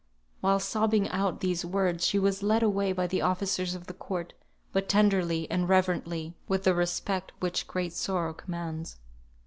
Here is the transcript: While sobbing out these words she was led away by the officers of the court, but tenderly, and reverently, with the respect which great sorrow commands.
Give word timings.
While 0.39 0.59
sobbing 0.59 1.07
out 1.09 1.41
these 1.41 1.63
words 1.63 2.03
she 2.03 2.17
was 2.17 2.41
led 2.41 2.63
away 2.63 2.91
by 2.91 3.05
the 3.05 3.21
officers 3.21 3.75
of 3.75 3.85
the 3.85 3.93
court, 3.93 4.33
but 4.71 4.89
tenderly, 4.89 5.45
and 5.51 5.69
reverently, 5.69 6.33
with 6.47 6.63
the 6.63 6.73
respect 6.73 7.31
which 7.39 7.67
great 7.67 7.93
sorrow 7.93 8.33
commands. 8.33 8.97